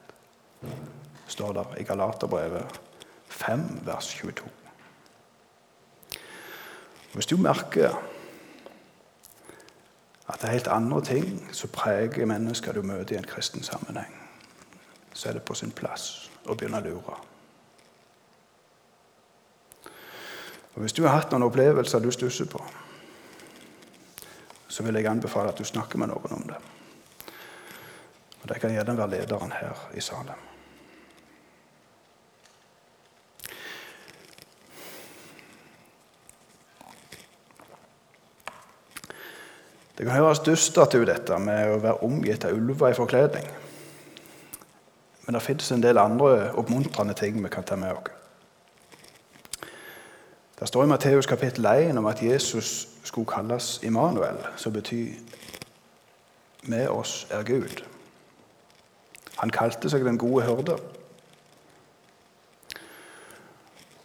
står 1.26 1.52
der 1.52 1.74
i 1.76 1.82
Galaterbrevet 1.82 2.80
5, 3.26 3.86
vers 3.86 4.08
22. 4.08 4.48
Hvis 7.18 7.26
du 7.26 7.36
merker 7.36 7.96
at 10.28 10.40
det 10.40 10.44
er 10.46 10.52
helt 10.52 10.68
andre 10.70 11.00
ting 11.04 11.48
som 11.52 11.70
preger 11.74 12.26
mennesker 12.30 12.72
du 12.72 12.82
møter 12.86 13.16
i 13.16 13.18
en 13.18 13.26
kristen 13.26 13.62
sammenheng, 13.62 14.12
så 15.12 15.28
er 15.28 15.32
det 15.32 15.42
på 15.42 15.56
sin 15.58 15.72
plass 15.74 16.28
å 16.46 16.54
begynne 16.54 16.78
å 16.78 16.84
lure. 16.84 17.16
Og 20.76 20.84
Hvis 20.84 20.94
du 20.94 21.02
har 21.08 21.16
hatt 21.16 21.34
noen 21.34 21.48
opplevelser 21.48 21.98
du 21.98 22.12
stusser 22.14 22.46
på, 22.46 22.62
så 24.68 24.86
vil 24.86 25.00
jeg 25.00 25.10
anbefale 25.10 25.50
at 25.50 25.58
du 25.58 25.66
snakker 25.66 25.98
med 25.98 26.12
noen 26.12 26.36
om 26.38 26.46
det. 26.52 26.60
Og 28.42 28.48
Det 28.48 28.60
kan 28.62 28.70
gjerne 28.70 28.94
være 28.94 29.16
lederen 29.16 29.58
her 29.58 29.88
i 29.90 30.00
Salem. 30.00 30.38
Det 39.98 40.06
kan 40.06 40.14
høres 40.14 40.38
dystert 40.46 40.94
ut, 40.94 41.08
dette 41.08 41.34
med 41.42 41.72
å 41.74 41.78
være 41.82 42.04
omgitt 42.06 42.44
av 42.46 42.54
ulver 42.54 42.92
i 42.92 42.94
forkledning. 42.94 43.46
Men 45.26 45.34
det 45.34 45.40
fins 45.42 45.72
en 45.74 45.82
del 45.82 45.98
andre 45.98 46.52
oppmuntrende 46.54 47.16
ting 47.18 47.40
vi 47.42 47.50
kan 47.50 47.66
ta 47.66 47.74
med 47.76 47.96
oss. 47.98 48.12
Det 50.58 50.68
står 50.68 50.84
i 50.84 50.90
Matteus 50.90 51.26
kapittel 51.26 51.66
1 51.66 51.98
om 51.98 52.06
at 52.06 52.22
Jesus 52.22 52.88
skulle 53.02 53.26
kalles 53.26 53.80
Immanuel, 53.82 54.38
som 54.56 54.72
betyr 54.72 55.18
'med 56.62 56.88
oss 56.88 57.26
er 57.30 57.42
Gud'. 57.42 57.82
Han 59.36 59.50
kalte 59.50 59.90
seg 59.90 60.04
den 60.04 60.18
gode 60.18 60.44
hyrde. 60.46 60.78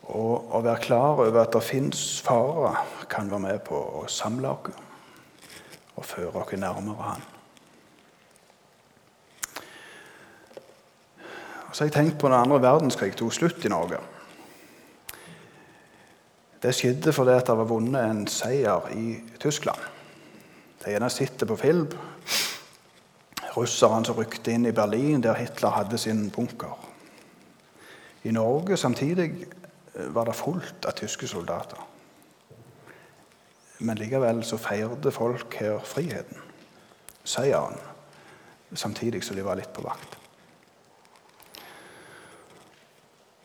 Og 0.04 0.56
å 0.56 0.62
være 0.62 0.82
klar 0.82 1.22
over 1.22 1.42
at 1.42 1.54
det 1.54 1.64
fins 1.64 2.22
farer, 2.22 2.86
kan 3.10 3.32
være 3.32 3.40
med 3.40 3.60
på 3.60 3.76
å 3.76 4.08
samle 4.08 4.50
oss 4.50 4.93
og 5.96 6.06
føre 6.06 6.42
oss 6.42 6.54
nærmere 6.58 7.04
Han. 7.04 7.24
Så 11.74 11.84
har 11.84 11.90
jeg 11.90 11.94
tenkt 11.94 12.20
på 12.22 12.30
den 12.30 12.38
andre 12.38 12.62
verdenskrig 12.62 13.16
tok 13.18 13.34
slutt 13.34 13.66
i 13.66 13.70
Norge. 13.70 13.98
Det 16.64 16.72
skjedde 16.76 17.14
fordi 17.14 17.40
det 17.48 17.56
var 17.58 17.68
vunnet 17.68 18.06
en 18.06 18.28
seier 18.28 18.90
i 18.94 19.18
Tyskland. 19.42 19.80
Det 20.84 20.94
gjerne 20.94 21.10
sitter 21.10 21.50
på 21.50 21.58
film. 21.58 21.88
Russerne 23.58 24.06
som 24.06 24.18
rykte 24.18 24.54
inn 24.54 24.66
i 24.70 24.76
Berlin, 24.76 25.22
der 25.24 25.38
Hitler 25.38 25.74
hadde 25.74 25.98
sin 25.98 26.30
bunker. 26.32 26.78
I 28.24 28.32
Norge 28.32 28.78
samtidig 28.78 29.48
var 30.14 30.30
det 30.30 30.36
fullt 30.36 30.86
av 30.86 30.96
tyske 30.98 31.28
soldater. 31.28 31.82
Men 33.84 34.00
likevel 34.00 34.44
så 34.48 34.58
feirte 34.62 35.12
folk 35.12 35.58
her 35.60 35.82
friheten, 35.84 36.40
seieren, 37.28 37.80
samtidig 38.74 39.24
som 39.28 39.36
de 39.36 39.44
var 39.44 39.60
litt 39.60 39.74
på 39.76 39.84
vakt. 39.84 40.20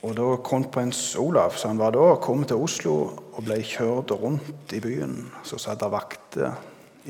Og 0.07 0.15
da 0.15 0.27
kronprins 0.47 1.17
Olav, 1.19 1.57
som 1.59 1.75
han 1.75 1.81
var 1.81 1.97
da, 1.97 2.05
kom 2.23 2.45
til 2.47 2.63
Oslo 2.63 2.95
og 3.35 3.41
ble 3.43 3.59
kjørt 3.67 4.15
rundt 4.15 4.75
i 4.77 4.81
byen, 4.83 5.25
så 5.43 5.59
satt 5.59 5.83
det 5.83 5.91
vakter 5.91 6.55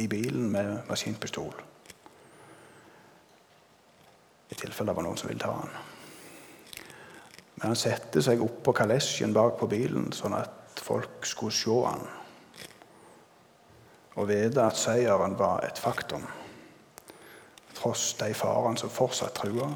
i 0.00 0.08
bilen 0.08 0.48
med 0.54 0.88
maskinpistol. 0.88 1.52
I 4.48 4.56
tilfelle 4.56 4.88
det 4.88 4.96
var 4.96 5.04
noen 5.04 5.20
som 5.20 5.28
ville 5.28 5.44
ta 5.44 5.52
han. 5.52 5.74
Men 7.58 7.74
han 7.74 7.76
satte 7.76 8.22
seg 8.24 8.40
oppå 8.40 8.72
kalesjen 8.72 9.36
bak 9.36 9.58
på 9.60 9.68
bilen, 9.68 10.08
sånn 10.16 10.38
at 10.38 10.80
folk 10.80 11.28
skulle 11.28 11.52
se 11.52 11.76
han. 11.84 12.08
Og 14.18 14.26
vite 14.28 14.64
at 14.64 14.76
seieren 14.76 15.38
var 15.38 15.62
et 15.62 15.78
faktum, 15.78 16.26
tross 17.78 18.10
de 18.18 18.32
farene 18.34 18.80
som 18.80 18.90
fortsatt 18.90 19.36
trua 19.38 19.70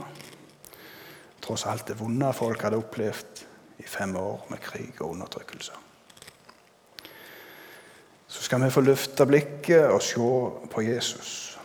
tross 1.43 1.67
alt 1.67 1.89
det 1.89 1.99
vonde 1.99 2.31
folk 2.33 2.63
hadde 2.63 2.79
opplevd 2.79 3.43
i 3.83 3.87
fem 3.87 4.15
år 4.17 4.47
med 4.51 4.63
krig 4.63 5.01
og 5.01 5.11
undertrykkelse. 5.11 5.73
Så 8.27 8.43
skal 8.43 8.63
vi 8.65 8.71
få 8.71 8.81
løfte 8.81 9.27
blikket 9.27 9.91
og 9.91 10.03
se 10.03 10.29
på 10.73 10.85
Jesus, 10.87 11.59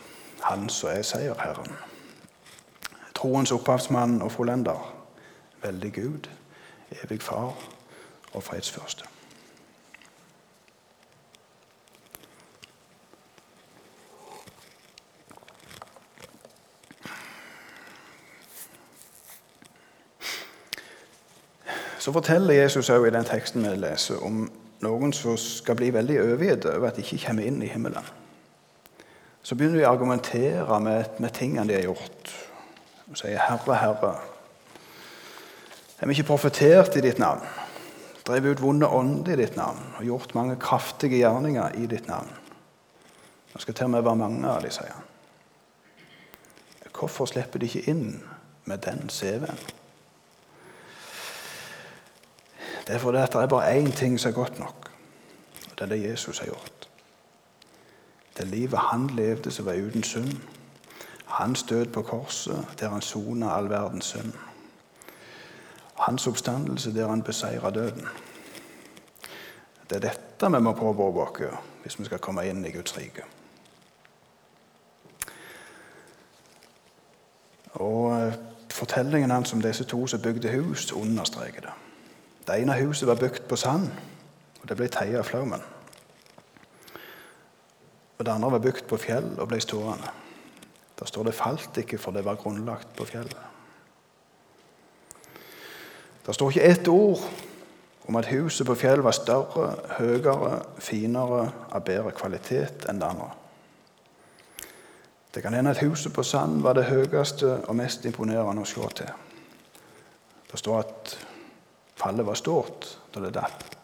han 0.43 0.69
som 0.69 0.89
er 0.91 1.05
seierherren. 1.05 1.77
Troens 3.15 3.51
opphavsmann 3.51 4.21
og 4.21 4.31
fullender, 4.31 4.81
veldig 5.63 5.93
Gud, 5.93 6.27
evig 7.03 7.21
far 7.21 7.53
og 8.33 8.43
fredsførste. 8.43 9.05
Så 22.07 22.13
forteller 22.13 22.53
Jesus 22.53 22.89
også 22.89 23.05
i 23.05 23.09
den 23.11 23.25
teksten 23.27 23.65
vi 23.67 23.73
leser, 23.75 24.21
om 24.23 24.45
noen 24.79 25.11
som 25.11 25.33
skal 25.35 25.75
bli 25.75 25.89
veldig 25.91 26.21
overgitt 26.21 26.63
over 26.71 26.87
at 26.87 26.95
de 26.95 27.03
ikke 27.03 27.17
kommer 27.25 27.43
inn 27.43 27.57
i 27.59 27.67
himmelen. 27.67 28.05
Så 29.43 29.57
begynner 29.59 29.81
de 29.81 29.83
å 29.83 29.89
argumentere 29.89 30.77
med, 30.79 31.17
med 31.19 31.33
tingene 31.35 31.65
de 31.67 31.75
har 31.75 31.83
gjort. 31.83 32.31
Og 33.11 33.19
sier, 33.19 33.35
'Herre, 33.35 33.75
Herre, 33.75 34.11
har 35.97 36.07
vi 36.07 36.15
ikke 36.15 36.29
profetert 36.29 36.95
i 36.95 37.03
ditt 37.03 37.19
navn?' 37.19 37.43
'Drevet 38.23 38.55
ut 38.55 38.61
vonde 38.63 38.87
ånder 38.87 39.33
i 39.33 39.41
ditt 39.41 39.57
navn' 39.59 39.97
og 39.97 40.05
gjort 40.07 40.35
mange 40.35 40.55
kraftige 40.55 41.19
gjerninger 41.19 41.75
i 41.75 41.89
ditt 41.91 42.07
navn.' 42.07 42.31
Det 43.53 43.61
skal 43.61 43.73
til 43.73 43.89
og 43.89 43.91
med 43.91 44.07
være 44.07 44.15
mange 44.15 44.47
av 44.47 44.63
de, 44.63 44.71
sier. 44.71 44.95
Hvorfor 46.95 47.25
slipper 47.25 47.59
de 47.59 47.65
ikke 47.65 47.91
inn 47.91 48.23
med 48.63 48.77
den 48.87 49.09
CV-en? 49.09 49.59
Det 52.87 52.95
er 52.95 52.99
fordi 52.99 53.17
det 53.17 53.35
er 53.35 53.47
bare 53.47 53.79
én 53.79 53.91
ting 53.91 54.19
som 54.19 54.29
er 54.29 54.35
godt 54.35 54.59
nok, 54.59 54.91
og 55.71 55.79
det 55.79 55.81
er 55.81 55.85
det 55.85 56.09
Jesus 56.09 56.39
har 56.39 56.45
gjort. 56.45 56.89
Det 58.37 58.47
livet 58.47 58.79
han 58.79 59.07
levde 59.07 59.51
som 59.51 59.65
var 59.65 59.73
uten 59.73 60.03
synd. 60.03 60.37
Hans 61.25 61.63
død 61.63 61.85
på 61.85 62.01
korset, 62.01 62.67
der 62.79 62.89
han 62.89 63.01
sona 63.01 63.55
all 63.55 63.69
verdens 63.69 64.05
synd. 64.05 64.33
Hans 65.99 66.27
oppstandelse, 66.27 66.93
der 66.93 67.07
han 67.07 67.23
beseira 67.23 67.69
døden. 67.69 68.07
Det 69.89 69.95
er 69.95 69.99
dette 69.99 70.51
vi 70.55 70.59
må 70.61 70.71
oss 70.71 71.41
hvis 71.81 71.99
vi 71.99 72.05
skal 72.05 72.19
komme 72.19 72.47
inn 72.47 72.65
i 72.65 72.71
Guds 72.71 72.97
rike. 72.97 73.23
Og 77.73 78.21
eh, 78.21 78.33
Fortellingen 78.77 79.31
hans 79.31 79.53
om 79.53 79.61
disse 79.61 79.83
to 79.83 80.07
som 80.07 80.21
bygde 80.21 80.51
hus, 80.61 80.91
understreker 80.91 81.61
det. 81.61 81.86
Det 82.47 82.61
ene 82.61 82.77
huset 82.79 83.07
var 83.07 83.19
bygd 83.19 83.47
på 83.49 83.55
sand, 83.59 83.89
og 84.61 84.69
det 84.69 84.77
ble 84.79 84.87
teia 84.87 85.19
av 85.19 85.27
flaumen. 85.27 85.63
Og 88.17 88.25
det 88.25 88.33
andre 88.33 88.51
var 88.51 88.63
bygd 88.63 88.87
på 88.87 88.97
fjell 88.97 89.33
og 89.37 89.49
ble 89.51 89.59
stående. 89.61 90.13
Der 90.99 91.05
står 91.05 91.23
det 91.23 91.33
'falt 91.33 91.77
ikke, 91.77 91.97
for 91.97 92.11
det 92.11 92.25
var 92.25 92.35
grunnlagt 92.35 92.95
på 92.95 93.05
fjellet'. 93.05 93.45
Det 96.25 96.35
står 96.35 96.49
ikke 96.49 96.63
ett 96.63 96.87
ord 96.87 97.19
om 98.07 98.15
at 98.15 98.25
huset 98.25 98.67
på 98.67 98.75
fjellet 98.75 99.03
var 99.03 99.11
større, 99.11 99.75
høyere, 99.97 100.63
finere, 100.79 101.51
av 101.71 101.83
bedre 101.83 102.11
kvalitet 102.11 102.89
enn 102.89 102.99
det 102.99 103.07
andre. 103.07 103.29
Det 105.35 105.43
kan 105.43 105.53
hende 105.53 105.69
at 105.69 105.77
huset 105.77 106.13
på 106.13 106.23
sand 106.23 106.61
var 106.61 106.73
det 106.73 106.83
høyeste 106.83 107.67
og 107.67 107.75
mest 107.75 108.05
imponerende 108.05 108.61
å 108.61 108.65
se 108.65 108.87
til. 108.95 109.09
Det 110.51 110.59
står 110.59 110.79
at 110.79 111.17
fallet 111.97 112.25
var 112.25 112.37
stort 112.37 112.87
da 113.13 113.23
det 113.23 113.33
datt. 113.33 113.77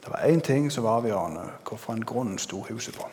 Det 0.00 0.08
var 0.08 0.24
én 0.24 0.40
ting 0.40 0.70
som 0.72 0.84
var 0.84 1.00
avgjørende 1.00 1.44
hvorfor 1.68 2.04
grunn 2.04 2.38
sto 2.38 2.62
huset 2.68 2.96
på. 2.96 3.08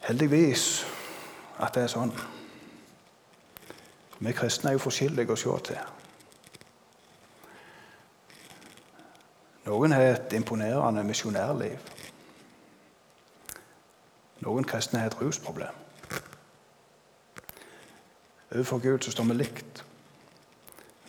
Heldigvis 0.00 0.86
at 1.60 1.74
det 1.74 1.84
er 1.86 1.92
sånn. 1.92 2.12
Vi 4.20 4.32
kristne 4.36 4.72
er 4.72 4.76
jo 4.76 4.82
forskjellige 4.82 5.32
å 5.32 5.38
se 5.38 5.56
til. 5.70 5.80
Noen 9.70 9.94
har 9.94 10.02
et 10.02 10.32
imponerende 10.34 11.04
misjonærliv. 11.06 11.78
Noen 14.40 14.64
kristne 14.64 14.98
har 14.98 15.12
et 15.12 15.20
rusproblem. 15.20 15.76
Overfor 18.54 18.78
Gud 18.78 19.02
så 19.02 19.10
står 19.10 19.24
vi 19.24 19.34
likt. 19.34 19.84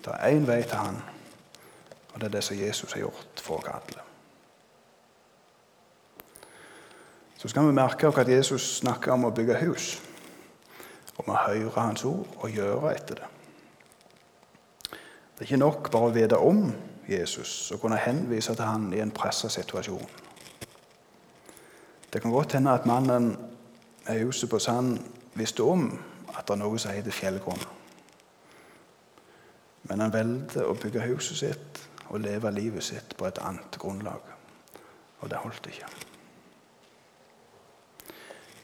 Det 0.05 0.13
er 0.13 0.37
én 0.37 0.47
vei 0.47 0.61
til 0.63 0.77
Han, 0.77 1.01
og 2.13 2.21
det 2.21 2.27
er 2.27 2.35
det 2.37 2.43
som 2.43 2.57
Jesus 2.57 2.93
har 2.93 2.99
gjort 2.99 3.41
for 3.41 3.57
oss 3.57 3.69
alle. 3.73 4.01
Så 7.37 7.47
skal 7.47 7.67
vi 7.67 7.73
merke 7.73 8.07
oss 8.07 8.17
at 8.17 8.29
Jesus 8.29 8.77
snakker 8.77 9.11
om 9.11 9.25
å 9.25 9.33
bygge 9.33 9.57
hus. 9.65 10.01
Og 11.17 11.25
vi 11.25 11.37
hører 11.45 11.79
Hans 11.79 12.05
ord 12.05 12.27
og 12.37 12.49
gjøre 12.49 12.95
etter 12.95 13.21
det. 13.21 13.29
Det 14.91 15.47
er 15.47 15.49
ikke 15.49 15.57
nok 15.57 15.89
bare 15.91 16.09
å 16.09 16.13
vite 16.13 16.37
om 16.37 16.67
Jesus 17.09 17.71
og 17.73 17.81
kunne 17.81 17.97
henvise 17.97 18.53
til 18.53 18.65
han 18.65 18.91
i 18.93 18.99
en 19.01 19.11
pressa 19.11 19.49
situasjon. 19.49 20.05
Det 22.13 22.21
kan 22.21 22.31
godt 22.31 22.53
hende 22.53 22.75
at 22.77 22.85
mannen 22.85 23.31
med 24.05 24.19
huset 24.21 24.49
på 24.49 24.59
sand 24.59 24.99
visste 25.33 25.63
om 25.63 25.87
at 26.37 26.47
det 26.47 26.55
er 26.55 26.61
noe 26.63 26.79
som 26.79 26.93
heter 26.95 27.15
fjellgrunn. 27.15 27.63
Men 29.89 30.03
han 30.03 30.13
valgte 30.13 30.65
å 30.67 30.77
bygge 30.77 31.07
huset 31.09 31.41
sitt 31.41 31.81
og 32.11 32.21
leve 32.21 32.51
livet 32.53 32.83
sitt 32.83 33.15
på 33.17 33.27
et 33.27 33.39
annet 33.41 33.77
grunnlag. 33.81 34.21
Og 35.21 35.29
det 35.29 35.39
holdt 35.41 35.67
ikke. 35.71 35.87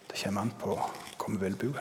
Det 0.08 0.20
kommer 0.24 0.42
an 0.42 0.54
på 0.60 0.76
hvor 0.78 1.34
vi 1.34 1.38
vil 1.44 1.58
bo. 1.60 1.74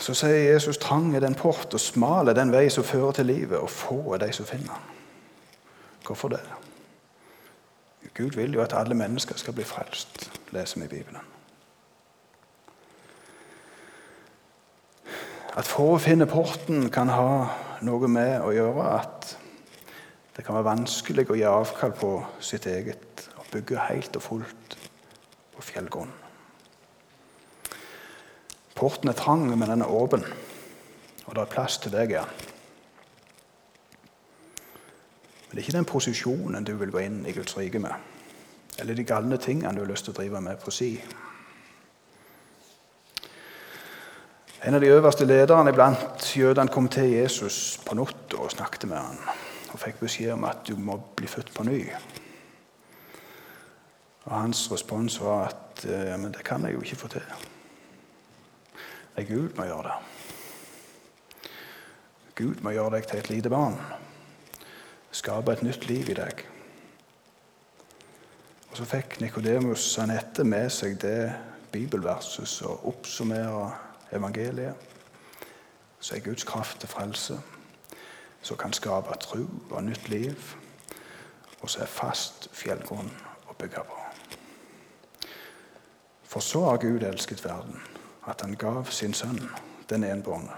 Så 0.00 0.14
sier 0.16 0.52
Jesus 0.52 0.78
trang 0.80 1.14
er 1.14 1.20
den 1.20 1.36
port, 1.36 1.74
og 1.74 1.80
smal 1.80 2.28
er 2.28 2.34
den 2.34 2.52
vei 2.52 2.68
som 2.72 2.84
fører 2.84 3.12
til 3.12 3.28
livet, 3.28 3.58
og 3.58 3.70
få 3.70 4.14
er 4.14 4.24
de 4.24 4.32
som 4.32 4.46
finner 4.48 4.72
den. 4.72 4.96
Hvorfor 6.06 6.28
det? 6.32 6.40
Gud 8.14 8.30
vil 8.30 8.54
jo 8.54 8.62
at 8.62 8.72
alle 8.72 8.94
mennesker 8.94 9.36
skal 9.36 9.54
bli 9.54 9.64
frelst, 9.64 10.29
leser 10.54 10.80
vi 10.80 10.86
i 10.86 10.88
Bibelen. 10.88 11.20
At 15.56 15.66
få 15.66 15.98
finner 15.98 16.26
porten, 16.30 16.90
kan 16.90 17.10
ha 17.10 17.48
noe 17.82 18.08
med 18.08 18.44
å 18.44 18.52
gjøre 18.54 18.86
at 18.94 19.32
det 20.36 20.44
kan 20.46 20.54
være 20.56 20.70
vanskelig 20.70 21.26
å 21.30 21.36
gi 21.36 21.46
avkall 21.48 21.92
på 21.98 22.12
sitt 22.40 22.68
eget 22.70 23.26
og 23.36 23.48
bygge 23.52 23.88
helt 23.88 24.16
og 24.16 24.22
fullt 24.22 24.76
på 25.56 25.64
fjellgrunn. 25.66 26.12
Porten 28.78 29.10
er 29.10 29.18
trang, 29.18 29.44
men 29.50 29.68
den 29.68 29.82
er 29.84 29.92
åpen, 29.92 30.22
og 31.26 31.34
det 31.34 31.42
er 31.42 31.52
plass 31.52 31.76
til 31.82 31.92
deg 31.92 32.14
i 32.14 32.20
den. 32.20 32.46
Men 35.50 35.50
det 35.50 35.58
er 35.58 35.66
ikke 35.66 35.76
den 35.76 35.90
posisjonen 35.90 36.64
du 36.64 36.76
vil 36.78 36.94
gå 36.94 37.02
inn 37.02 37.20
i 37.26 37.34
Guds 37.36 37.58
rike 37.58 37.82
med. 37.82 38.09
Eller 38.78 38.94
de 38.94 39.04
galne 39.04 39.36
tingene 39.40 39.74
du 39.74 39.82
har 39.82 39.90
lyst 39.90 40.06
til 40.06 40.14
å 40.14 40.18
drive 40.20 40.40
med 40.44 40.60
på 40.62 40.72
si. 40.74 40.90
En 44.64 44.76
av 44.76 44.82
de 44.82 44.92
øverste 44.92 45.24
lederne 45.24 45.72
iblant 45.72 46.26
jødene 46.36 46.72
kom 46.72 46.88
til 46.92 47.14
Jesus 47.14 47.80
på 47.84 47.96
natta 47.96 48.42
og 48.44 48.52
snakket 48.52 48.84
med 48.90 48.98
han, 49.00 49.18
og 49.72 49.80
fikk 49.80 50.02
beskjed 50.02 50.34
om 50.34 50.44
at 50.48 50.66
du 50.68 50.76
må 50.76 50.98
bli 51.16 51.28
født 51.28 51.54
på 51.54 51.64
ny. 51.64 51.80
Og 54.26 54.34
Hans 54.36 54.66
respons 54.72 55.16
var 55.22 55.48
at 55.48 55.86
ja, 55.88 56.16
men 56.20 56.32
det 56.36 56.44
kan 56.44 56.64
jeg 56.64 56.76
jo 56.76 56.84
ikke 56.84 57.00
få 57.00 57.08
til. 57.16 57.24
Nei, 59.16 59.24
Gud 59.24 59.56
må 59.56 59.64
gjøre 59.64 59.88
det. 59.88 59.96
Gud 62.40 62.60
må 62.64 62.76
gjøre 62.76 62.98
deg 62.98 63.08
til 63.08 63.24
et 63.24 63.32
lite 63.32 63.52
barn 63.52 63.80
skape 65.12 65.52
et 65.52 65.62
nytt 65.62 65.86
liv 65.88 66.10
i 66.10 66.16
deg. 66.16 66.44
Så 68.80 68.86
fikk 68.88 69.18
Nikodemus 69.20 69.98
Anette 70.00 70.40
med 70.40 70.70
seg 70.72 70.94
det 71.02 71.34
bibelverset 71.68 72.48
som 72.48 72.86
oppsummerer 72.88 73.74
evangeliet. 74.16 74.72
Så 76.00 76.14
er 76.16 76.22
Guds 76.24 76.46
kraft 76.48 76.80
til 76.80 76.88
frelse, 76.88 77.36
som 78.40 78.56
kan 78.56 78.72
skape 78.72 79.18
tro 79.20 79.42
og 79.68 79.84
nytt 79.84 80.08
liv. 80.08 80.54
Og 81.60 81.68
så 81.68 81.82
er 81.84 81.92
fast 81.92 82.48
fjellgrunn 82.56 83.12
å 83.52 83.58
bygge 83.60 83.82
på. 83.84 84.00
For 86.24 86.40
så 86.40 86.64
har 86.70 86.80
Gud 86.80 87.04
elsket 87.04 87.44
verden, 87.44 87.76
at 88.24 88.40
han 88.40 88.56
gav 88.56 88.88
sin 88.88 89.12
sønn, 89.12 89.42
den 89.92 90.08
enbårne, 90.08 90.56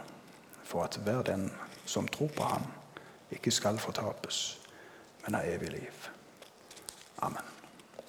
for 0.62 0.86
at 0.86 1.00
hver 1.02 1.26
den 1.26 1.48
som 1.90 2.06
tror 2.06 2.30
på 2.38 2.46
ham, 2.54 2.70
ikke 3.34 3.50
skal 3.50 3.82
fortapes, 3.82 4.60
men 5.26 5.34
ha 5.34 5.42
evig 5.42 5.74
liv. 5.74 6.12